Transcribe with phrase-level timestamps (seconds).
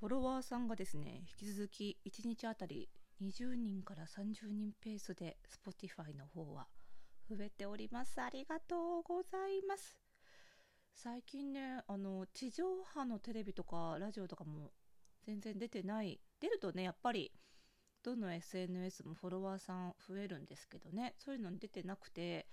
[0.00, 2.88] フォロワーさんがですね引き続き1日あたり
[3.20, 6.68] 20人から30人ペースで Spotify の方は
[7.28, 8.18] 増えております。
[8.18, 10.00] ありがとうございます。
[10.94, 14.70] 最近ねあの地上波のテレビとかラジオとかも
[15.26, 16.18] 全然出てない。
[16.40, 17.30] 出るとねやっぱり
[18.02, 21.12] どの SNS もフォロワーさん増えるんですけどね。
[21.18, 22.46] そういうのに出てなくて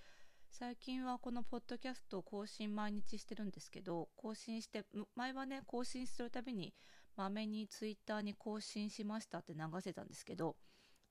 [0.49, 4.83] 最近はこのポッドキャストを更新毎日してるんですけど更新して
[5.15, 6.73] 前はね更新するたびに
[7.17, 10.55] まめにツイッターに更新しましたって流せたんですけど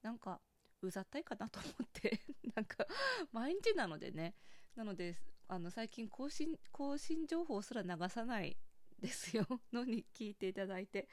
[0.02, 0.40] なんか
[0.80, 2.20] うざったいかなと思って
[2.54, 2.86] なんか
[3.32, 4.34] 毎日なのでね。
[4.76, 5.16] なので
[5.48, 8.58] あの最近更新更新情報すら流さない
[8.98, 9.46] ですよ。
[9.72, 11.08] のに聞いていただいて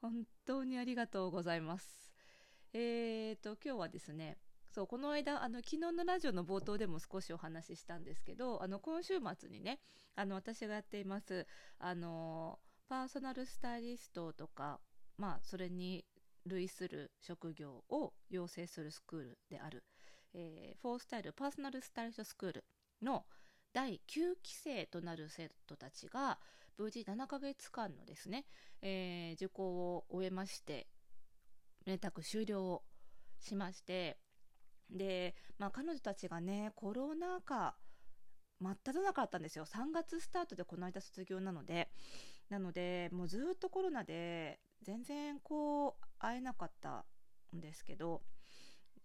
[0.00, 2.12] 本当にありがとうございます。
[2.72, 4.36] えーと今日はですね
[4.72, 9.80] そうこの間あの昨日のラジオの冒頭でも少しお話ししたんですけどあの今週末にね
[10.16, 11.46] あの私がやっています
[11.78, 12.58] あの
[12.88, 14.80] パーソナルスタイリストとか
[15.16, 16.04] まあそれに
[16.46, 19.84] 類する職業を養成するスクールである、
[20.34, 22.64] えー、フォースタイルパーソナルスタイリストスクール
[23.02, 23.24] の
[23.72, 26.38] 第9期生となる生徒たちが
[26.76, 28.44] 無事7ヶ月間のですね、
[28.82, 30.86] えー、受講を終えまして
[31.86, 32.82] めたく終了を
[33.38, 34.18] しまして
[34.90, 37.74] で、まあ、彼女たちがねコロナ禍
[38.60, 39.66] 真っ只中だったんですよ。
[39.66, 41.90] 3月スタートでこの間卒業なので
[42.48, 47.04] なのでもうずっとコロナで全然こう会えなかった
[47.56, 48.22] んですけど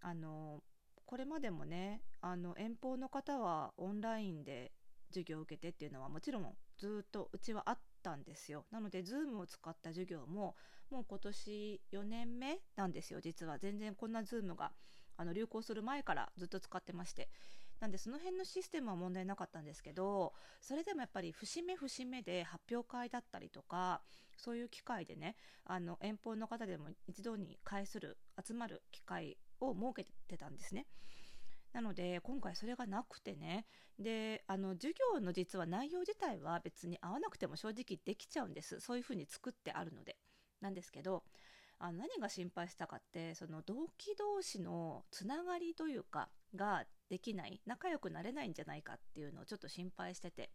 [0.01, 0.61] あの
[1.05, 4.71] これまでもねあの遠方の方はオンラインで
[5.09, 8.65] 授業を受けてっていうのはもちろんずっとうちはあったんですよ。
[8.71, 10.55] なので Zoom を使った授業も
[10.91, 13.57] もう今年4年目なんですよ実は。
[13.57, 14.71] 全然こんな Zoom が
[15.17, 17.29] あの流行する前からずっと使ってまして。
[17.79, 24.01] なんでその辺のシステムは問題なかったんですけどそれでもやっぱり節目節目で発表会だったりとか
[24.37, 25.35] そういう機会でね
[25.65, 30.87] あの遠方の方でも一度に会する集まる機会を設けてたんですね。
[31.73, 33.67] なので今回それがなくてね
[33.99, 40.17] であの授業の実は内容自体は別に合わなくても正直できちゃうんですそういうふうに作ってあるので
[40.61, 41.23] なんですけど
[41.77, 50.51] あの何が心配したかってその同期同士のつながりというかができない仲良くなれないんじゃないかっていうのをちょっと心配してて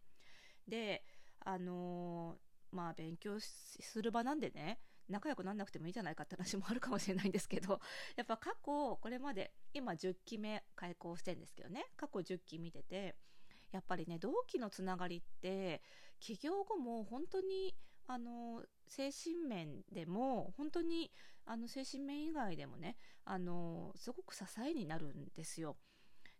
[0.67, 1.03] で
[1.41, 7.79] あのー、まあ勉強する場なんでね仲良くなんなくてもいいじゃないかって話もあるかもしれないんですけど
[8.15, 13.15] やっぱ過去これまで今10期目開講してんですけどね過去10期見てて
[13.71, 15.81] やっぱりね同期のつながりって
[16.19, 17.75] 起業後も本当に
[18.07, 21.11] あの精神面でも本当に
[21.45, 25.77] あの精神面以外でもねあのすごく支えになるんですよ。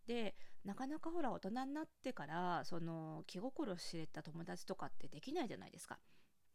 [0.08, 6.00] でなかなかほら大人になってからその気心知れた友達とかってできないじゃないですか。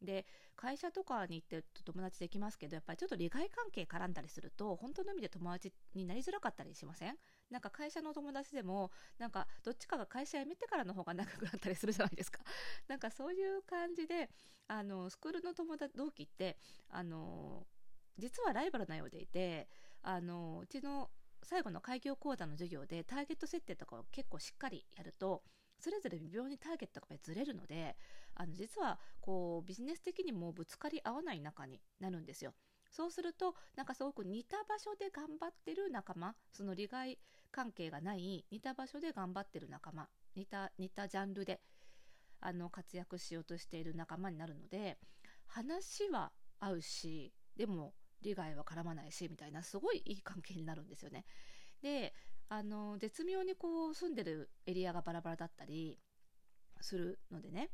[0.03, 0.25] で
[0.57, 7.17] 会社とかに行ってると友達できますけどやっぱりちょっと利害関係絡んだりすると本当の意味で友達になりづらかったりしません？
[7.51, 12.41] なんか会社の友達でもなんかどっちかが会社辞めてからの方が仲良くなったりするじゃないですか
[12.89, 14.31] なんかそういう感じで
[14.69, 16.57] あのスクールの友達同期って
[16.89, 17.67] あの
[18.17, 19.69] 実はライバルなようでいて
[20.03, 21.11] あのうちの
[21.43, 25.43] 最後の開業講座の授業でターゲット設定とかを結構しっかりやると
[25.79, 27.97] それぞれ微妙にターゲットがずれるので
[28.35, 32.53] あの実はこうビジネス的にもぶつかり合わない仲になるんですよ。
[32.91, 37.19] そうするとなんかすごく似た場所で頑張ってる仲間その利害
[37.53, 41.61] 関係がない似た場所で頑張ってる仲間似た似たジャンルで
[42.41, 44.99] あの活躍しようとしている仲間になるので
[45.47, 51.25] 話は合うしでも利害は絡まないしみたいなすごいいい関係になるんですよね。
[51.83, 52.15] で
[52.49, 55.99] あの絶妙にこう住んでるエリアがバラバラだったり
[56.81, 57.71] するのでね。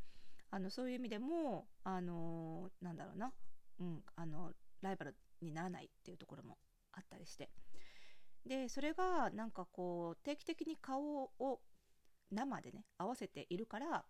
[0.50, 3.32] あのそういう意味でもあのなんだろうな、
[3.80, 6.56] うん、あのライバルにならないっていうところも
[6.92, 7.50] あったりして。
[8.46, 11.60] でそれがなんかこう定期的に顔を
[12.30, 14.04] 生でね合わせているから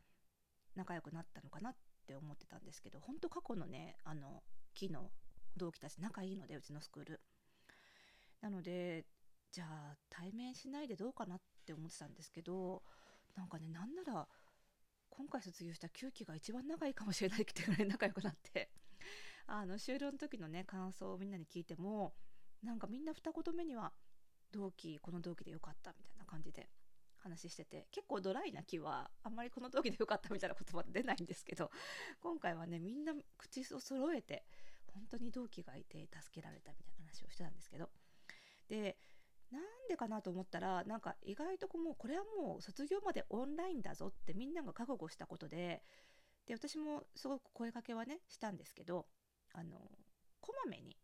[0.74, 1.76] 仲良くなったのかなっ
[2.06, 4.42] て思ってたんですけど本当過去のねあの
[4.74, 5.10] 木の
[5.56, 7.20] 同期たち仲いいのでうちのスクール。
[8.40, 9.04] なので
[9.50, 12.82] じゃあ対面しないでどうかなって思ってたんですけど
[13.34, 14.28] なんかねなんなら
[15.08, 18.70] 今回卒業した9期が一番長いかもしれないってぐらい仲良くなって
[19.46, 22.12] あの終了の時のね感想をみんなに聞いても
[22.62, 23.92] なんかみんな二言目には
[24.52, 26.68] 同期この同期でよかったみたいな感じで
[27.18, 31.70] 話してて結構ドライな気はあんまりこの同期でよかったみたいな言葉出ないんですけど
[32.20, 34.44] 今回はねみんな口を揃えて
[34.96, 37.90] 本当に同期がいて助けられたみたいな話をしてたんですけど。
[38.68, 38.96] で
[39.52, 45.82] なんでかなと思ったらなんか意外とこもうこれはもう卒業までオンラインだぞってみんなが覚悟したことで
[46.46, 49.06] で私もすごく声かけはねしたんですけど
[49.52, 49.78] あの
[50.40, 50.96] こまめに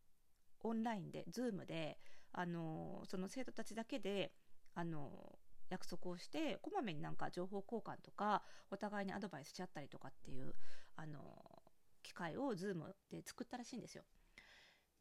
[0.65, 1.99] オンラインで Zoom で
[2.33, 4.33] あのその生徒たちだけで
[4.75, 5.39] あの
[5.71, 10.55] 約束をしてこまめになんか情報交換とかお互いにアドバイスしちゃったりとかっていう
[10.97, 11.62] あの
[12.12, 14.05] 機会を Zoom で作ったらしいんですよ。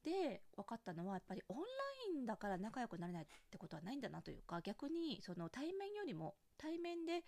[0.04, 1.64] で分かったのはやっぱりオンラ
[2.10, 7.24] インだから仲良くなれないってことはないんだなというか逆にその対面よりも対面で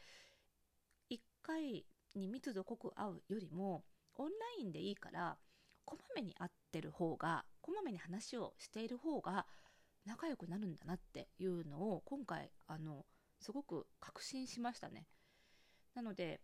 [1.12, 1.86] 1回
[2.16, 3.84] に密度濃く会うよりも
[4.16, 5.38] オンラインでいいから
[5.86, 9.46] こまめに会ってる方がこまめに話をしている方が
[10.06, 13.06] 仲良くなるんだなっていうのを今回あの
[13.40, 15.06] すごく確信しましたね。
[15.94, 16.42] なので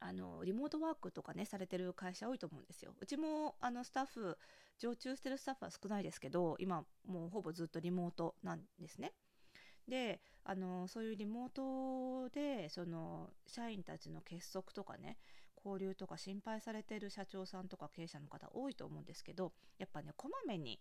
[0.00, 2.94] あのリモートワークとかねされてる会社多いと思うんですよ。
[3.00, 4.38] うちもあのスタッフ
[4.78, 9.12] 常駐してるスタッフは少ないですけど今もうほぼずっとリモートなんですね。
[9.88, 15.18] であのそういうリモートでその社員たちの結束とかね
[15.56, 20.78] 交流とか心配されてる社長さんとか経営者の方多いと思うんですけどやっぱねこまめに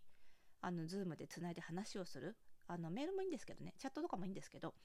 [0.61, 2.35] あの Zoom でつないで話をする
[2.67, 4.75] あのメールもいいんですけどねチャットとかもいいんですけど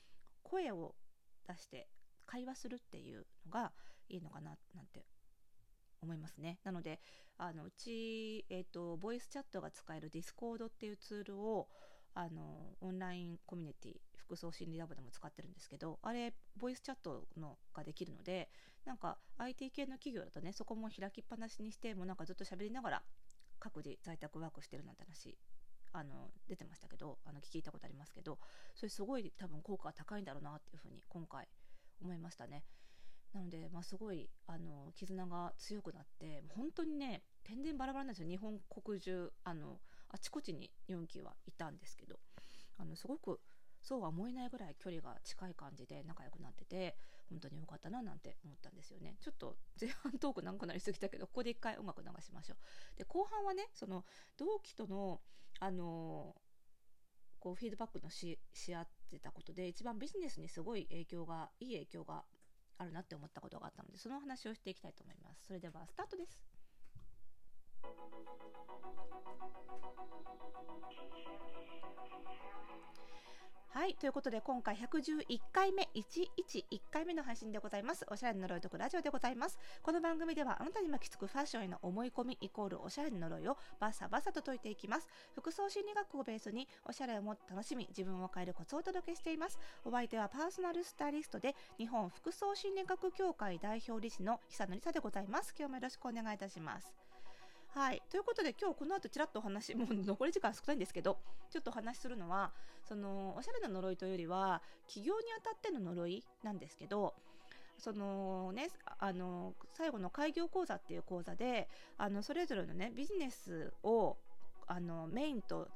[0.43, 0.95] 声を
[1.47, 1.89] 出して
[2.27, 3.73] 会話するっていうのが
[4.13, 5.05] いいのかななんて
[6.03, 6.59] 思いますね。
[6.65, 7.01] なので、
[7.39, 11.69] あのうち、えっ、ー、と、ボイスチャットが使える Discord っていうツールを、
[12.15, 18.51] あの、オンラインコミュニティ、服装心理ラボでも使ってるんですけど、あれ、ボイスチャットのができるので、
[18.85, 23.03] なんか IT 系の企業だとね、そこも開きっぱなしにして、もうなんかずっと喋りながら、
[23.61, 25.39] 各自在宅ワークしてるなんて話
[25.93, 28.39] あの出てましたけどあの聞いたことありますけど
[28.75, 31.47] それすごい多分効果が高いんだろうなっていうふうに今回
[32.03, 32.65] 思いましたね。
[33.33, 38.29] なので、まあ、すごいあの絆が強くなって本当にね天然バラバラなんですよ。
[38.29, 39.81] 日本国中あの
[40.11, 42.19] あちこちに日本機はいたんですけど
[42.79, 43.41] あのすごく
[43.81, 46.97] そうは思えないぐらい距離が近い感じで仲良くなってて
[47.31, 49.17] 本当に良かったななんて思ったんですよね。
[49.21, 52.99] ちょっと前半トーク長くなりすぎたけどここで一回音楽流しましょう。
[52.99, 54.05] で後半はねその
[54.37, 55.21] 同期との
[55.59, 56.35] あの
[57.41, 62.25] こうフィードバックのしし合ってたことで一番ビジネスにすごい影響がいい影響が
[62.83, 65.47] あるなって思ったことがあったのでその話をしていきたいと思います。
[65.47, 66.45] それではスタートです。
[73.75, 73.95] はい。
[73.95, 78.05] ということで、今回111回目、111回目の配信でございます。
[78.11, 79.59] おしゃれな呪いとくラジオでございます。
[79.83, 85.09] この番組では、あなたに巻きつくファッションへの思い込みイコールおしゃれな呪いをバサバサと解いていきます。
[85.35, 89.59] 服装心理学をベースに、おしゃれをもっと楽しみ、自分を変えるコツをお届けしています。
[89.87, 95.55] お相手はパーソナルスタイリストで、日本服装心理学協会代表理事の久野里沙でございます。
[95.59, 97.02] 今日もよろしくお願いいたします。
[97.75, 98.03] はい。
[98.11, 101.19] ということで今日この後ちらっとお話、もう残り時間少ないんですけど、
[101.51, 102.53] ちょっとお話しするのは、
[102.87, 107.15] その、おしゃれな呪いというよりは、起業にあたっての呪いなんですけど、
[107.79, 114.19] そのね、あの、最後の開業講座っていう講座で、あの、それぞれのね、ビジネスを、
[114.67, 115.69] あの、メインと、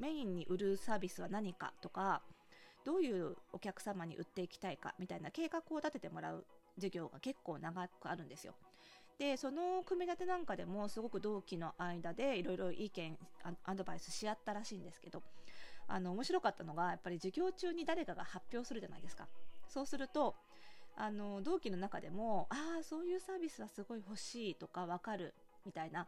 [0.00, 2.22] メインに売るサービスは何かとか、
[2.82, 6.46] どういうお客様に売っていきたいかみたいな計画を立ててもらう
[6.76, 8.54] 授業が結構長くあるんですよ。
[9.18, 13.16] でその組み立てなんかでもすごく同期の間でいろいろ意見
[13.64, 15.22] アドバイスし合ったらしいんですけど
[15.86, 19.28] あの面白かったのがやっぱり授業中に誰かが発表するじゃないですか。
[19.68, 20.34] そうすると
[20.96, 26.06] あの同期の中でもああそういうサービスはすごい欲しいとか分かるみたいな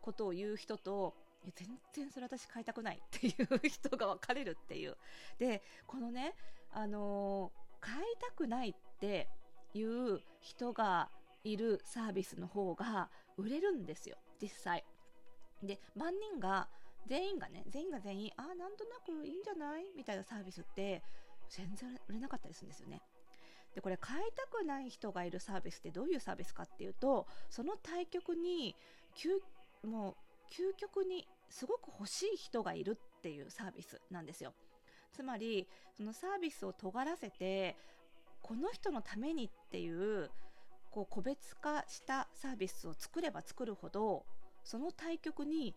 [0.00, 1.14] ことを言う人と
[1.54, 4.96] 全然それ私買いたくないっていう人が分かれるっていう。
[5.38, 6.34] でこのね
[6.72, 9.28] あの買いたくないって
[9.74, 11.10] いう人が
[11.44, 14.84] いるサービスの方が売れるんですよ実際。
[15.62, 16.68] で万人が
[17.06, 19.84] 全員がね全員が全員ああなんとなくいいんじゃない？
[19.96, 21.02] みたいなサービスって
[21.50, 23.02] 全然売れなかったりするんですよね。
[23.74, 28.74] でこれ買いたくない人がいるサービスってどういうサービスかっていうとその対局に
[29.82, 30.14] もう
[30.50, 34.54] 究極にすごく欲しい人がいるっていうサービスなんですよ。
[35.12, 37.76] つまりそのサービスを尖らせて
[38.42, 40.30] この人のためにっていう
[40.94, 44.24] こう個別化したサービスを作れば作るほど
[44.62, 45.74] その対局に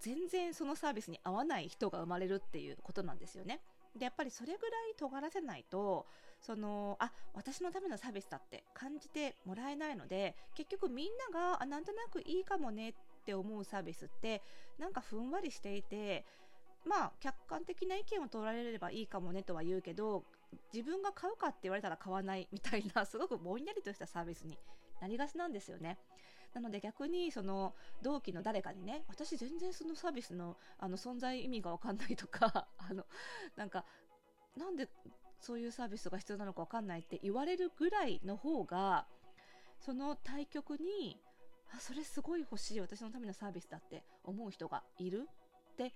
[0.00, 3.60] 全然そのサービスに合わない人が生まれるっていうことなんですよね。
[3.96, 6.06] でやっぱりそれぐらい尖らせないと
[6.40, 12.94] そのあ私のためのサービスだって感じてもらえないので結局みんながあなんとなくいいかもねっ
[13.26, 14.42] て思うサービスって
[14.78, 16.24] なんかふんわりしていて
[16.86, 20.24] まあ客観的な意見を取られればいいかもねとは言うけど
[20.72, 24.58] 自分が買うかって言われたら買わないみたいな すごくぼんやりとしたサービスに
[25.00, 25.98] なりがちなんですよね。
[26.54, 33.06] なので逆にその同期の誰かにね私全然そのサービスのあの存在意味が分かんないとか あの
[33.56, 33.86] なんか
[34.56, 34.88] なんで
[35.40, 39.06] そういうサービスが必要なのか分かんないって言われるぐらいの方が
[39.80, 41.18] その対局に
[41.74, 45.28] あそれすごい欲しい私のためのサービスだって思う人がいる
[45.72, 45.94] って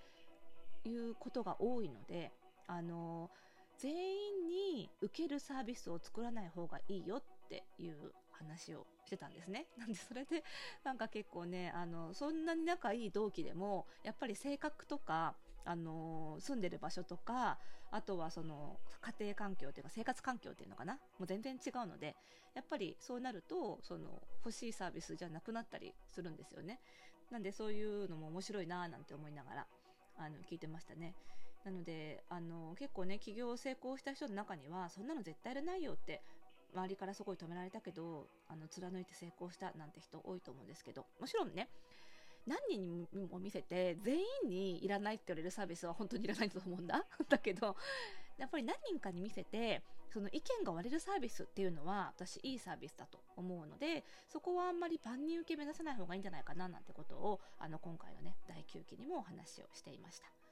[0.84, 2.32] いうことが多いので
[2.66, 3.30] あの
[3.78, 9.66] 全員に受けるサービスを作らない方がいいよっていう話をしてたんですね。
[9.76, 10.42] なんでそれで
[10.84, 17.58] なんか結構ねあのそんなに仲いい同期でもやっぱり性格とかあの住んでる場所とか
[17.90, 20.94] あとはその家庭環境というか生活環境っていうのかな？
[21.18, 22.16] もう全然違うので
[22.54, 26.80] やっぱりそうなるとその欲しいサービスじゃなくなったりするんですよね。
[27.30, 29.66] なんでそういうのも面白いなーなんて思いながら
[30.16, 31.14] あの聞いてましたね。
[31.66, 36.22] なのであの結構ね起業成功した人の中にはそんなの絶対やらないよって
[36.72, 41.68] 周りからすごい止められたけどあの貫いて成功したなんて人多いと思うんですけどもちろんね
[42.46, 47.74] 何人にも見せて全員にいらないって言われるサービスは本当にいらないと思うんだ だけど
[48.38, 49.82] やっぱり何人かに見せて
[50.12, 60.45] その意見が割れるサービスっていうのは私いいサービスだと思うのでそこはあんまり万人受け目指さない方がいいんじゃないかななんてことをあの今回のね第9期にもお話をしていました。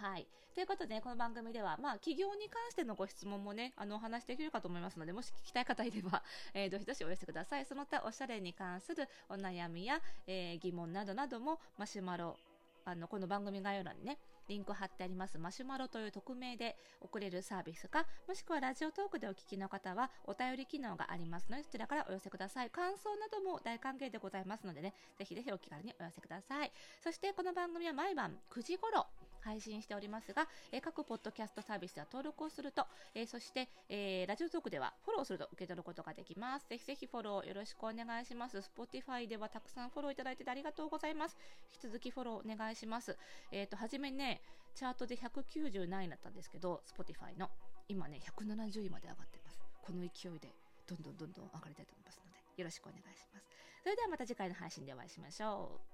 [0.00, 0.26] はい。
[0.54, 6.22] ということで、この番組では、まあ、企業に関してのご質問もね、あの、お話できるかと思いますので、もし聞きたい方いれば、
[6.54, 7.66] えー、どしどしお寄せください。
[7.66, 12.38] その他、おしゃれに関するお悩みや、えー、疑問などなども、マシュマロ、
[12.86, 22.70] あの、この番組概要欄にね、リンク貼ってありますマシュマロという匿名で送れるサービスか、もしくはラジオトークでお聞きの方はお便り機能がありますので、そちらからお寄せください。
[22.70, 26.72] 感想なども大歓迎でございますのでね、ぜひぜひお気軽にお寄せください。
[27.00, 29.06] そしてこの番組は毎晩9時頃、
[29.42, 36.66] 配信しておりますが、えー、各ポッドキャストサービスでは登録をすると、えー、そして、えー、ラジオトークではフォローすると受け取ることができます。
[36.68, 38.58] ぜひぜひフォローよろしくお願いします。
[38.58, 41.36] Spotify ではたくさんフォローいただいててありがとうございます。
[41.72, 43.16] 引き続きフォローお願いします。
[43.52, 44.40] えっ、と、はじめね、
[44.74, 47.50] チャートで190何位だったんですけど、Spotify の。
[47.88, 49.60] 今ね、170位まで上がってます。
[49.82, 50.54] この勢いで、
[50.86, 53.46] どんどんどんどん上がりたいと思いますので、よろしくお願いします。
[53.82, 55.89] それではまた次回の配信でお会いしましょう。